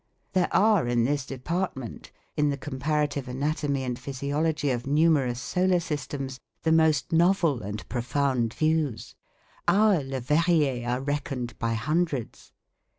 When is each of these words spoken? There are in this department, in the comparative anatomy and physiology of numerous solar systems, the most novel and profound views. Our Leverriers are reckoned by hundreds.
There 0.33 0.49
are 0.51 0.87
in 0.87 1.03
this 1.03 1.27
department, 1.27 2.11
in 2.35 2.49
the 2.49 2.57
comparative 2.57 3.27
anatomy 3.27 3.83
and 3.83 3.99
physiology 3.99 4.71
of 4.71 4.87
numerous 4.87 5.39
solar 5.39 5.79
systems, 5.79 6.39
the 6.63 6.71
most 6.71 7.11
novel 7.11 7.61
and 7.61 7.87
profound 7.87 8.51
views. 8.55 9.13
Our 9.67 10.01
Leverriers 10.01 10.87
are 10.87 11.01
reckoned 11.01 11.53
by 11.59 11.75
hundreds. 11.75 12.51